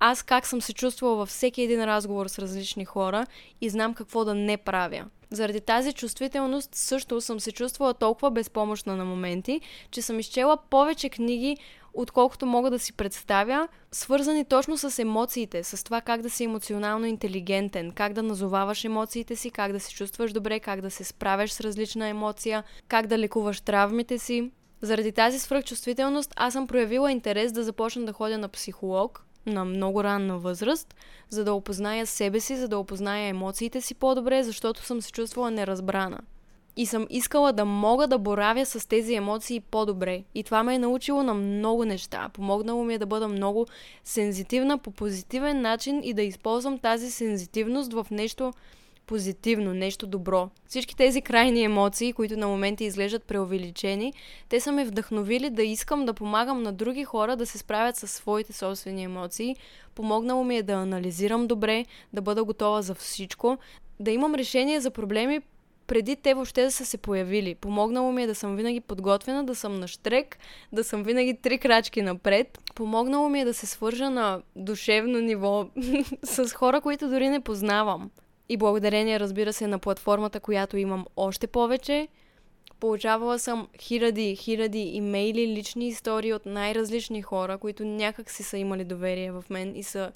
[0.00, 3.26] аз как съм се чувствала във всеки един разговор с различни хора
[3.60, 5.04] и знам какво да не правя.
[5.30, 9.60] Заради тази чувствителност също съм се чувствала толкова безпомощна на моменти,
[9.90, 11.56] че съм изчела повече книги,
[11.94, 17.06] отколкото мога да си представя, свързани точно с емоциите, с това как да си емоционално
[17.06, 21.52] интелигентен, как да назоваваш емоциите си, как да се чувстваш добре, как да се справяш
[21.52, 24.50] с различна емоция, как да лекуваш травмите си.
[24.82, 30.04] Заради тази свръхчувствителност аз съм проявила интерес да започна да ходя на психолог, на много
[30.04, 30.94] ранна възраст,
[31.28, 35.50] за да опозная себе си, за да опозная емоциите си по-добре, защото съм се чувствала
[35.50, 36.18] неразбрана.
[36.76, 40.24] И съм искала да мога да боравя с тези емоции по-добре.
[40.34, 42.28] И това ме е научило на много неща.
[42.32, 43.66] Помогнало ми е да бъда много
[44.04, 48.52] сензитивна по позитивен начин и да използвам тази сензитивност в нещо,
[49.10, 50.50] позитивно, нещо добро.
[50.68, 54.12] Всички тези крайни емоции, които на моменти изглеждат преувеличени,
[54.48, 58.10] те са ме вдъхновили да искам да помагам на други хора да се справят със
[58.10, 59.56] своите собствени емоции.
[59.94, 63.58] Помогнало ми е да анализирам добре, да бъда готова за всичко,
[64.00, 65.40] да имам решение за проблеми,
[65.86, 67.54] преди те въобще да са се появили.
[67.54, 70.38] Помогнало ми е да съм винаги подготвена, да съм на штрек,
[70.72, 72.58] да съм винаги три крачки напред.
[72.74, 75.66] Помогнало ми е да се свържа на душевно ниво
[76.22, 78.10] с хора, които дори не познавам.
[78.50, 82.08] И благодарение, разбира се, на платформата, която имам още повече,
[82.80, 88.84] получавала съм хиляди, хиляди имейли, лични истории от най-различни хора, които някак си са имали
[88.84, 90.12] доверие в мен и са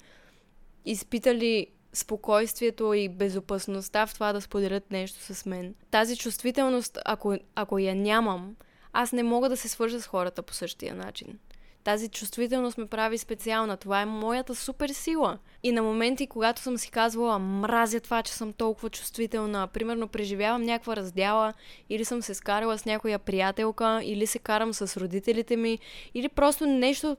[0.85, 5.75] изпитали спокойствието и безопасността в това да споделят нещо с мен.
[5.91, 8.55] Тази чувствителност, ако, ако я нямам,
[8.93, 11.39] аз не мога да се свържа с хората по същия начин.
[11.85, 13.77] Тази чувствителност ме прави специална.
[13.77, 15.37] Това е моята супер сила.
[15.63, 20.61] И на моменти, когато съм си казвала, мразя това, че съм толкова чувствителна, примерно преживявам
[20.61, 21.53] някаква раздяла,
[21.89, 25.79] или съм се скарала с някоя приятелка, или се карам с родителите ми,
[26.13, 27.17] или просто нещо,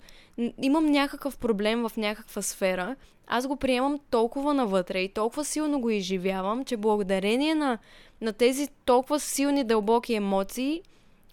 [0.63, 5.91] имам някакъв проблем в някаква сфера, аз го приемам толкова навътре и толкова силно го
[5.91, 7.79] изживявам, че благодарение на,
[8.21, 10.83] на тези толкова силни, дълбоки емоции,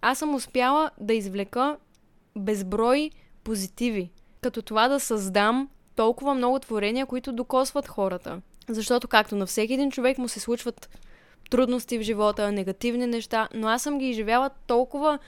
[0.02, 1.78] аз съм успяла да извлека
[2.36, 3.12] безброй
[3.44, 4.12] позитиви.
[4.42, 8.42] Като това да създам толкова много творения, които докосват хората.
[8.70, 10.90] Защото както на всеки един човек му се случват
[11.50, 15.20] трудности в живота, негативни неща, но аз съм ги изживяла толкова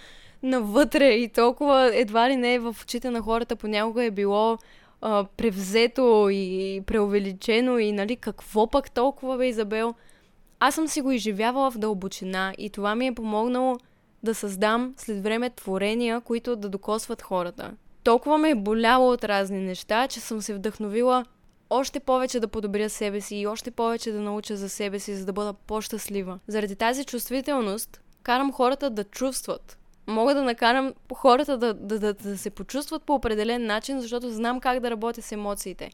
[0.43, 4.58] навътре и толкова едва ли не в очите на хората понякога е било
[5.01, 9.93] а, превзето и преувеличено и нали какво пък толкова бе Изабел.
[10.60, 13.78] Аз съм си го изживявала в дълбочина и това ми е помогнало
[14.23, 17.71] да създам след време творения, които да докосват хората
[18.05, 21.25] толкова ме е боляло от разни неща, че съм се вдъхновила
[21.69, 25.25] още повече да подобря себе си и още повече да науча за себе си, за
[25.25, 26.39] да бъда по-щастлива.
[26.47, 29.77] Заради тази чувствителност, карам хората да чувстват.
[30.07, 34.59] Мога да накарам хората да, да, да, да се почувстват по определен начин, защото знам
[34.59, 35.91] как да работя с емоциите.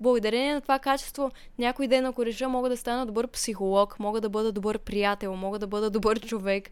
[0.00, 4.28] Благодарение на това качество, някой ден, ако реша, мога да стана добър психолог, мога да
[4.28, 6.70] бъда добър приятел, мога да бъда добър човек.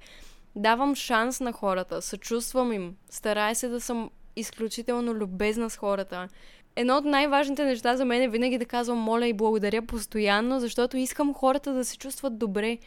[0.57, 6.29] Давам шанс на хората, съчувствам им, старая се да съм изключително любезна с хората.
[6.77, 10.97] Едно от най-важните неща за мен е винаги да казвам моля и благодаря постоянно, защото
[10.97, 12.79] искам хората да се чувстват добре.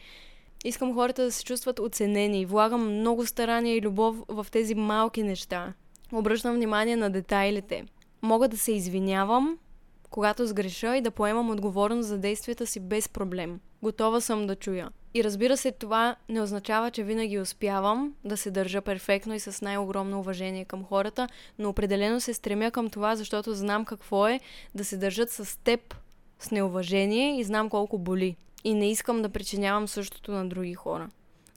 [0.64, 2.46] Искам хората да се чувстват оценени.
[2.46, 5.72] Влагам много старания и любов в тези малки неща.
[6.12, 7.84] Обръщам внимание на детайлите.
[8.22, 9.58] Мога да се извинявам,
[10.10, 13.60] когато сгреша и да поемам отговорност за действията си без проблем.
[13.82, 14.88] Готова съм да чуя.
[15.16, 19.62] И разбира се, това не означава, че винаги успявам да се държа перфектно и с
[19.62, 24.40] най-огромно уважение към хората, но определено се стремя към това, защото знам какво е
[24.74, 25.94] да се държат с теб
[26.38, 28.36] с неуважение и знам колко боли.
[28.64, 31.08] И не искам да причинявам същото на други хора.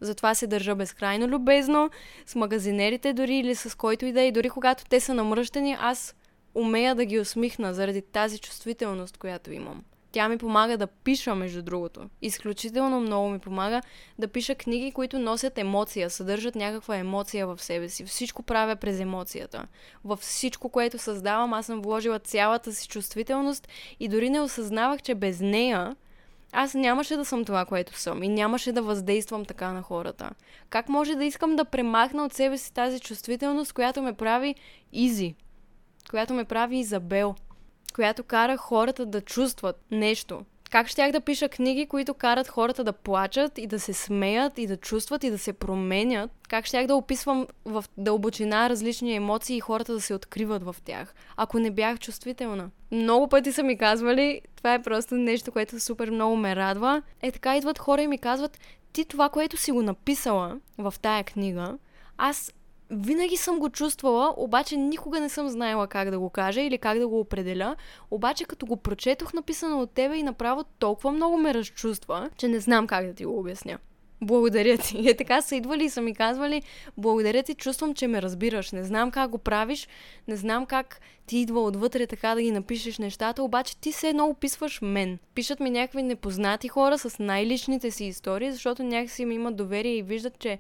[0.02, 1.90] Затова се държа безкрайно любезно,
[2.26, 4.32] с магазинерите дори или с който и да е.
[4.32, 6.16] Дори когато те са намръщени, аз
[6.56, 9.84] умея да ги усмихна заради тази чувствителност, която имам.
[10.12, 12.10] Тя ми помага да пиша, между другото.
[12.22, 13.82] Изключително много ми помага
[14.20, 18.06] да пиша книги, които носят емоция, съдържат някаква емоция в себе си.
[18.06, 19.68] Всичко правя през емоцията.
[20.06, 23.68] Във всичко, което създавам, аз съм вложила цялата си чувствителност
[24.00, 25.96] и дори не осъзнавах, че без нея
[26.52, 30.30] аз нямаше да съм това, което съм и нямаше да въздействам така на хората.
[30.70, 34.56] Как може да искам да премахна от себе си тази чувствителност, която ме прави
[34.94, 35.36] изи,
[36.10, 37.36] която ме прави Изабел,
[37.92, 40.42] която кара хората да чувстват нещо.
[40.72, 44.68] Как щях да пиша книги, които карат хората да плачат и да се смеят и
[44.68, 46.32] да чувстват и да се променят?
[46.50, 51.14] Как щях да описвам в дълбочина различни емоции и хората да се откриват в тях,
[51.38, 52.70] ако не бях чувствителна?
[52.92, 57.02] Много пъти са ми казвали, това е просто нещо, което супер много ме радва.
[57.22, 58.60] Е така идват хора и ми казват,
[58.94, 61.78] ти това, което си го написала в тая книга,
[62.18, 62.54] аз
[62.92, 67.00] винаги съм го чувствала, обаче никога не съм знаела как да го кажа или как
[67.00, 67.76] да го определя.
[68.12, 72.60] Обаче като го прочетох написано от тебе и направо толкова много ме разчувства, че не
[72.60, 73.78] знам как да ти го обясня.
[74.22, 74.98] Благодаря ти.
[75.10, 76.62] Е така са идвали и са ми казвали,
[76.98, 78.72] благодаря ти, чувствам, че ме разбираш.
[78.72, 79.88] Не знам как го правиш,
[80.28, 84.26] не знам как ти идва отвътре така да ги напишеш нещата, обаче ти се едно
[84.26, 85.20] описваш мен.
[85.36, 90.04] Пишат ми някакви непознати хора с най-личните си истории, защото някакси ми имат доверие и
[90.04, 90.60] виждат, че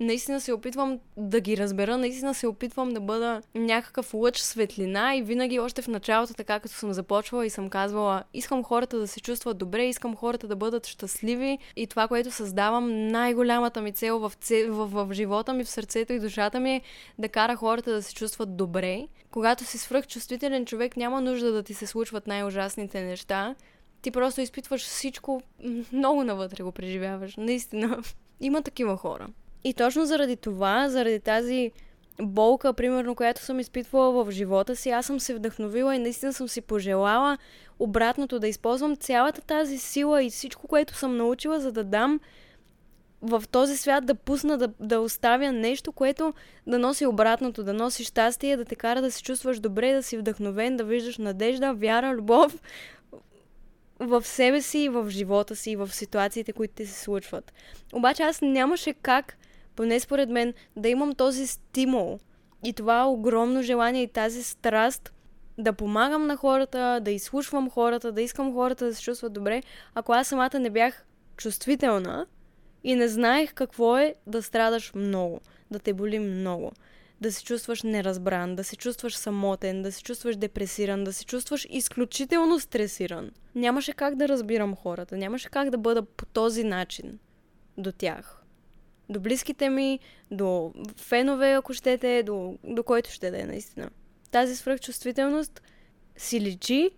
[0.00, 5.22] наистина се опитвам да ги разбера, наистина се опитвам да бъда някакъв лъч светлина и
[5.22, 9.20] винаги още в началото, така като съм започвала и съм казвала, искам хората да се
[9.20, 14.32] чувстват добре, искам хората да бъдат щастливи и това, което създавам, най-голямата ми цел в,
[14.68, 16.82] в, в, в живота ми, в сърцето и душата ми е
[17.18, 19.06] да кара хората да се чувстват добре.
[19.30, 23.54] Когато си свръхчувствителен човек, няма нужда да ти се случват най-ужасните неща.
[24.02, 25.42] Ти просто изпитваш всичко,
[25.92, 27.36] много навътре го преживяваш.
[27.36, 28.02] Наистина.
[28.40, 29.28] Има такива хора.
[29.64, 31.72] И точно заради това, заради тази
[32.22, 36.48] болка, примерно, която съм изпитвала в живота си, аз съм се вдъхновила и наистина съм
[36.48, 37.38] си пожелала
[37.78, 42.20] обратното да използвам цялата тази сила и всичко, което съм научила, за да дам
[43.22, 46.34] в този свят да пусна, да, да оставя нещо, което
[46.66, 50.18] да носи обратното, да носи щастие, да те кара да се чувстваш добре, да си
[50.18, 52.60] вдъхновен, да виждаш надежда, вяра, любов
[53.98, 57.52] в себе си, в живота си, в ситуациите, които ти се случват.
[57.92, 59.36] Обаче аз нямаше как
[59.78, 62.18] поне според мен, да имам този стимул
[62.64, 65.12] и това огромно желание и тази страст
[65.58, 69.62] да помагам на хората, да изслушвам хората, да искам хората да се чувстват добре,
[69.94, 71.04] ако аз самата не бях
[71.36, 72.26] чувствителна
[72.84, 76.72] и не знаех какво е да страдаш много, да те боли много,
[77.20, 81.66] да се чувстваш неразбран, да се чувстваш самотен, да се чувстваш депресиран, да се чувстваш
[81.70, 83.30] изключително стресиран.
[83.54, 87.18] Нямаше как да разбирам хората, нямаше как да бъда по този начин
[87.76, 88.37] до тях
[89.08, 89.98] до близките ми,
[90.30, 93.90] до фенове, ако щете, до, до който ще да е наистина.
[94.30, 95.62] Тази свръхчувствителност
[96.16, 96.90] си личи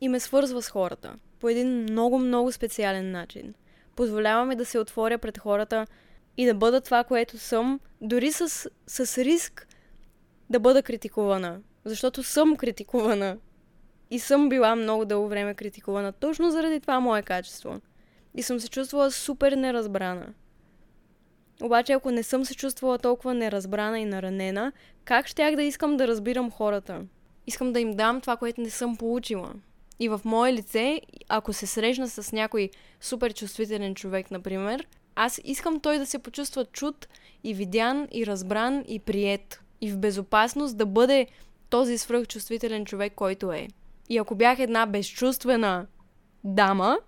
[0.00, 3.54] и ме свързва с хората по един много, много специален начин.
[3.96, 5.86] Позволява ми да се отворя пред хората
[6.36, 9.68] и да бъда това, което съм, дори с, с риск
[10.50, 11.60] да бъда критикувана.
[11.84, 13.36] Защото съм критикувана.
[14.10, 17.80] И съм била много дълго време критикувана точно заради това мое качество.
[18.34, 20.26] И съм се чувствала супер неразбрана.
[21.62, 24.72] Обаче, ако не съм се чувствала толкова неразбрана и наранена,
[25.04, 27.02] как щях да искам да разбирам хората?
[27.46, 29.52] Искам да им дам това, което не съм получила.
[30.00, 34.86] И в мое лице, ако се срещна с някой супер чувствителен човек, например,
[35.16, 37.08] аз искам той да се почувства чут
[37.44, 39.60] и видян и разбран и прият.
[39.80, 41.26] И в безопасност да бъде
[41.70, 43.68] този свръхчувствителен човек, който е.
[44.08, 45.86] И ако бях една безчувствена
[46.44, 46.98] дама,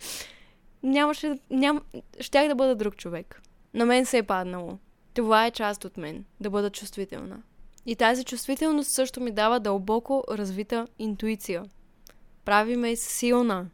[0.82, 1.82] нямаше, ням,
[2.20, 3.42] щях да бъда друг човек.
[3.74, 4.78] На мен се е паднало.
[5.14, 7.42] Това е част от мен, да бъда чувствителна.
[7.86, 11.64] И тази чувствителност също ми дава дълбоко развита интуиция.
[12.44, 13.66] Прави ме силна.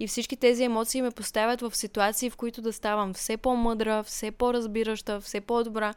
[0.00, 4.30] И всички тези емоции ме поставят в ситуации, в които да ставам все по-мъдра, все
[4.30, 5.94] по-разбираща, все по-добра.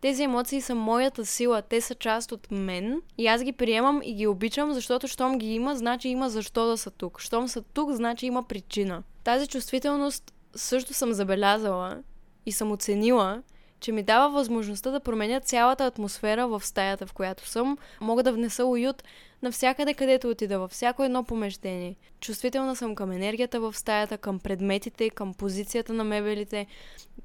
[0.00, 4.14] Тези емоции са моята сила, те са част от мен и аз ги приемам и
[4.14, 7.20] ги обичам, защото щом ги има, значи има защо да са тук.
[7.20, 9.02] Щом са тук, значи има причина.
[9.24, 12.02] Тази чувствителност също съм забелязала,
[12.48, 13.42] и съм оценила,
[13.80, 17.78] че ми дава възможността да променя цялата атмосфера в стаята, в която съм.
[18.00, 19.04] Мога да внеса уют
[19.42, 21.96] навсякъде, където отида, във всяко едно помещение.
[22.20, 26.66] Чувствителна съм към енергията в стаята, към предметите, към позицията на мебелите,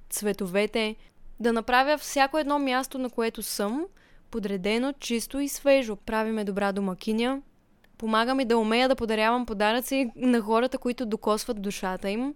[0.10, 0.96] цветовете.
[1.40, 3.86] Да направя всяко едно място, на което съм,
[4.32, 5.96] подредено, чисто и свежо.
[5.96, 7.42] Прави ме добра домакиня.
[7.98, 12.34] Помага ми да умея да подарявам подаръци на хората, които докосват душата им.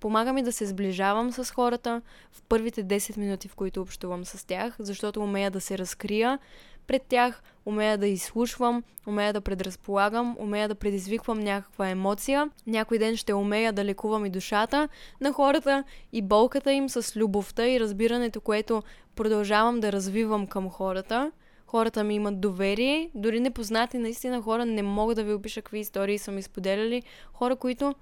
[0.00, 2.02] Помага ми да се сближавам с хората
[2.32, 6.38] в първите 10 минути, в които общувам с тях, защото умея да се разкрия
[6.86, 12.50] пред тях, умея да изслушвам, умея да предразполагам, умея да предизвиквам някаква емоция.
[12.66, 14.88] Някой ден ще умея да лекувам и душата
[15.20, 18.82] на хората и болката им с любовта и разбирането, което
[19.16, 21.32] продължавам да развивам към хората.
[21.66, 26.18] Хората ми имат доверие, дори непознати наистина хора не мога да ви опиша какви истории
[26.18, 27.02] са ми споделяли.
[27.32, 27.94] Хора, които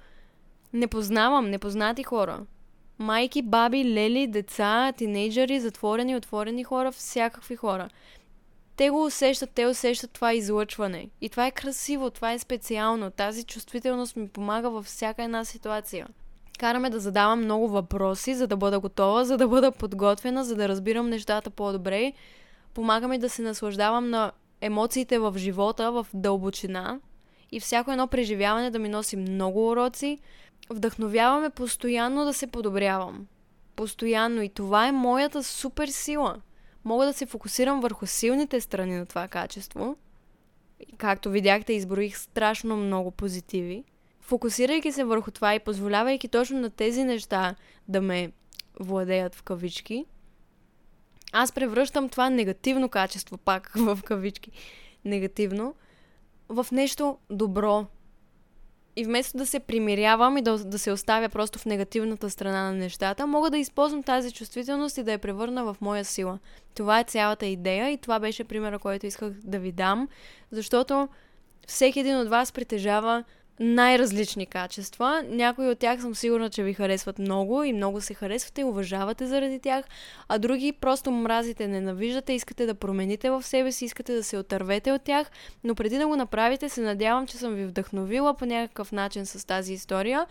[0.75, 2.41] не познавам, непознати хора.
[2.99, 7.89] Майки, баби, лели, деца, тинейджери, затворени, отворени хора, всякакви хора.
[8.77, 11.09] Те го усещат, те усещат това излъчване.
[11.21, 13.11] И това е красиво, това е специално.
[13.11, 16.07] Тази чувствителност ми помага във всяка една ситуация.
[16.59, 20.69] Караме да задавам много въпроси, за да бъда готова, за да бъда подготвена, за да
[20.69, 22.13] разбирам нещата по-добре.
[22.75, 27.01] Помагаме да се наслаждавам на емоциите в живота, в дълбочина.
[27.53, 30.19] И всяко едно преживяване да ми носи много уроци,
[30.71, 33.27] вдъхновяваме постоянно да се подобрявам.
[33.77, 34.43] Постоянно.
[34.43, 36.37] И това е моята супер сила.
[36.85, 39.97] Мога да се фокусирам върху силните страни на това качество.
[40.99, 43.85] Както видяхте, изброих страшно много позитиви.
[44.21, 47.55] Фокусирайки се върху това и позволявайки точно на тези неща
[47.89, 48.33] да ме
[48.81, 50.05] владеят в кавички,
[51.33, 54.51] аз превръщам това негативно качество, пак в кавички,
[55.05, 55.75] негативно,
[56.49, 57.87] в нещо добро,
[58.97, 62.73] и вместо да се примирявам и да, да се оставя просто в негативната страна на
[62.73, 66.39] нещата, мога да използвам тази чувствителност и да я превърна в моя сила.
[66.75, 70.09] Това е цялата идея и това беше примера, който исках да ви дам,
[70.51, 71.09] защото
[71.67, 73.25] всеки един от вас притежава
[73.61, 75.23] най-различни качества.
[75.29, 79.27] Някои от тях съм сигурна, че ви харесват много и много се харесвате и уважавате
[79.27, 79.85] заради тях,
[80.29, 84.93] а други просто мразите, ненавиждате, искате да промените в себе си, искате да се отървете
[84.93, 85.31] от тях,
[85.65, 89.47] но преди да го направите, се надявам, че съм ви вдъхновила по някакъв начин с
[89.47, 90.27] тази история,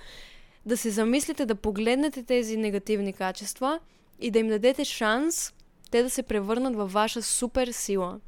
[0.65, 3.79] да се замислите, да погледнете тези негативни качества
[4.19, 5.53] и да им дадете шанс
[5.91, 8.19] те да се превърнат във ваша супер сила.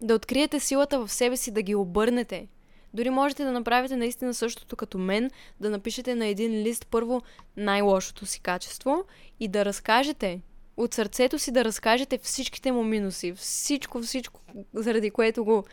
[0.00, 2.46] Да откриете силата в себе си, да ги обърнете–
[2.94, 5.30] дори можете да направите наистина същото като мен,
[5.60, 7.22] да напишете на един лист първо
[7.56, 9.04] най-лошото си качество
[9.40, 10.40] и да разкажете
[10.76, 14.40] от сърцето си да разкажете всичките му минуси, всичко, всичко,
[14.74, 15.64] заради което го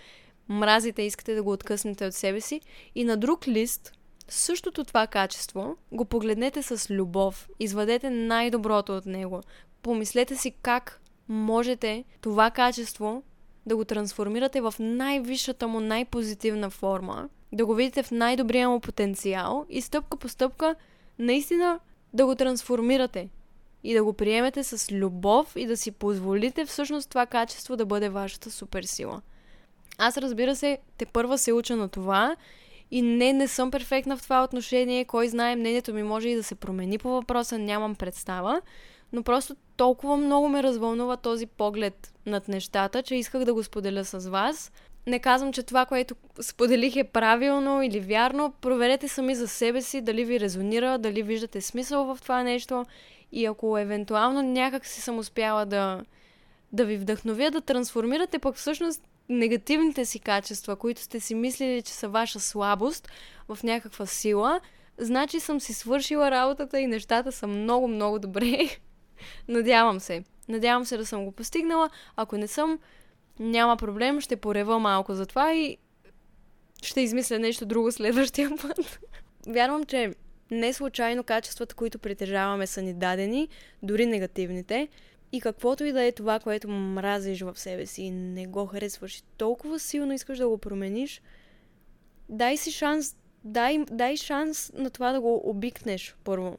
[0.50, 2.62] мразите, искате да го откъснете от себе си.
[2.96, 3.94] И на друг лист,
[4.28, 9.42] същото това качество, го погледнете с любов, извадете най-доброто от него.
[9.82, 13.24] Помислете си как можете това качество
[13.66, 19.66] да го трансформирате в най-висшата му, най-позитивна форма, да го видите в най-добрия му потенциал
[19.70, 20.76] и стъпка по стъпка
[21.20, 21.80] наистина
[22.14, 23.30] да го трансформирате
[23.84, 28.09] и да го приемете с любов и да си позволите всъщност това качество да бъде
[28.09, 29.22] вашата суперсила.
[29.97, 32.36] Аз разбира се, те първа се уча на това
[32.91, 35.05] и не, не съм перфектна в това отношение.
[35.05, 38.62] Кой знае, мнението ми може и да се промени по въпроса, нямам представа
[39.14, 44.05] но просто толкова много ме развълнува този поглед над нещата, че исках да го споделя
[44.05, 44.72] с вас.
[45.07, 48.53] Не казвам, че това, което споделих е правилно или вярно.
[48.62, 52.86] Проверете сами за себе си дали ви резонира, дали виждате смисъл в това нещо
[53.32, 56.03] и ако евентуално някак си съм успяла да,
[56.72, 61.93] да ви вдъхновя, да трансформирате пък всъщност негативните си качества, които сте си мислили, че
[61.93, 63.09] са ваша слабост,
[63.47, 64.62] в някаква сила,
[64.97, 68.70] значи съм си свършила работата и нещата са много, много добре.
[69.48, 70.24] Надявам се.
[70.50, 71.90] Надявам се да съм го постигнала.
[72.16, 72.80] Ако не съм,
[73.40, 75.78] няма проблем, ще порева малко за това и
[76.82, 79.00] ще измисля нещо друго следващия път.
[79.48, 80.14] Вярвам, че
[80.52, 83.50] не случайно качествата, които притежаваме, са ни дадени,
[83.84, 84.88] дори негативните.
[85.32, 89.24] И каквото и да е това, което мразиш в себе си и не го харесваш
[89.38, 91.22] толкова силно искаш да го промениш,
[92.30, 96.58] дай си шанс, дай, дай шанс на това да го обикнеш първо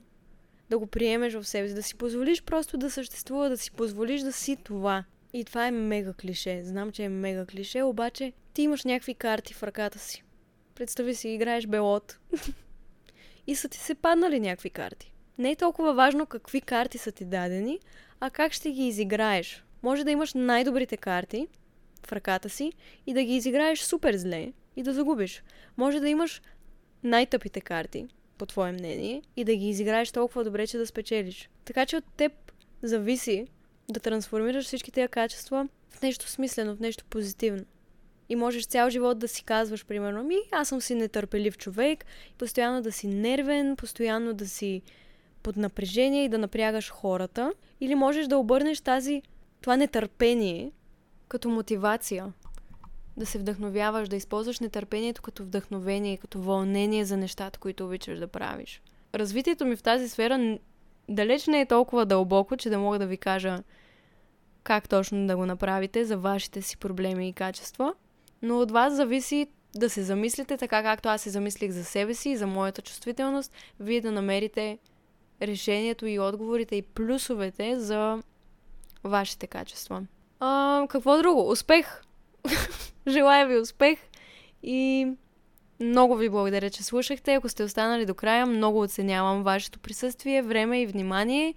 [0.72, 4.20] да го приемеш в себе си, да си позволиш просто да съществува, да си позволиш
[4.20, 5.04] да си това.
[5.32, 6.62] И това е мега клише.
[6.64, 10.22] Знам, че е мега клише, обаче ти имаш някакви карти в ръката си.
[10.74, 12.18] Представи си, играеш белот.
[13.46, 15.12] и са ти се паднали някакви карти.
[15.38, 17.78] Не е толкова важно какви карти са ти дадени,
[18.20, 19.64] а как ще ги изиграеш.
[19.82, 21.48] Може да имаш най-добрите карти
[22.06, 22.72] в ръката си
[23.06, 25.42] и да ги изиграеш супер зле и да загубиш.
[25.76, 26.42] Може да имаш
[27.02, 28.06] най-тъпите карти
[28.42, 31.48] по твое мнение, и да ги изиграеш толкова добре, че да спечелиш.
[31.64, 32.32] Така че от теб
[32.82, 33.46] зависи
[33.88, 37.64] да трансформираш всички тези качества в нещо смислено, в нещо позитивно.
[38.28, 42.04] И можеш цял живот да си казваш, примерно, ми, аз съм си нетърпелив човек,
[42.38, 44.82] постоянно да си нервен, постоянно да си
[45.42, 47.52] под напрежение и да напрягаш хората.
[47.80, 49.22] Или можеш да обърнеш тази,
[49.60, 50.72] това нетърпение
[51.28, 52.32] като мотивация
[53.16, 58.28] да се вдъхновяваш, да използваш нетърпението като вдъхновение, като вълнение за нещата, които обичаш да
[58.28, 58.82] правиш.
[59.14, 60.58] Развитието ми в тази сфера
[61.08, 63.62] далеч не е толкова дълбоко, че да мога да ви кажа
[64.64, 67.94] как точно да го направите за вашите си проблеми и качества.
[68.42, 72.30] Но от вас зависи да се замислите така, както аз се замислих за себе си
[72.30, 74.78] и за моята чувствителност, вие да намерите
[75.42, 78.22] решението и отговорите и плюсовете за
[79.04, 80.02] вашите качества.
[80.40, 81.50] А, какво друго?
[81.50, 82.02] Успех!
[83.06, 83.98] Желая ви успех
[84.62, 85.08] и
[85.80, 87.34] много ви благодаря, че слушахте.
[87.34, 91.54] Ако сте останали до края, много оценявам вашето присъствие, време и внимание.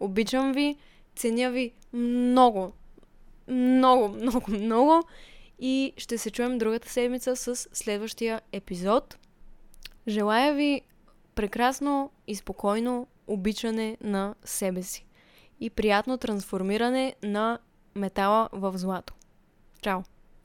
[0.00, 0.76] Обичам ви,
[1.16, 2.72] ценя ви много,
[3.48, 5.02] много, много, много.
[5.58, 9.18] И ще се чуем другата седмица с следващия епизод.
[10.08, 10.82] Желая ви
[11.34, 15.06] прекрасно и спокойно обичане на себе си
[15.60, 17.58] и приятно трансформиране на
[17.94, 19.14] метала в злато.
[19.82, 20.17] Чао!